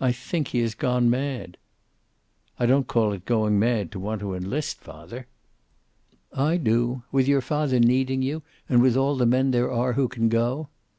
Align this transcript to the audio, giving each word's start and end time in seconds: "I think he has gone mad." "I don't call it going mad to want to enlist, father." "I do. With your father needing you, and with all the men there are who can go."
"I 0.00 0.12
think 0.12 0.48
he 0.48 0.60
has 0.60 0.74
gone 0.74 1.10
mad." 1.10 1.58
"I 2.58 2.64
don't 2.64 2.86
call 2.86 3.12
it 3.12 3.26
going 3.26 3.58
mad 3.58 3.92
to 3.92 4.00
want 4.00 4.20
to 4.22 4.32
enlist, 4.34 4.80
father." 4.80 5.26
"I 6.32 6.56
do. 6.56 7.02
With 7.12 7.28
your 7.28 7.42
father 7.42 7.78
needing 7.78 8.22
you, 8.22 8.40
and 8.66 8.80
with 8.80 8.96
all 8.96 9.14
the 9.14 9.26
men 9.26 9.50
there 9.50 9.70
are 9.70 9.92
who 9.92 10.08
can 10.08 10.30
go." 10.30 10.70